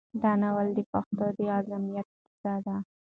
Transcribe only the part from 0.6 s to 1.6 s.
د پښتنو د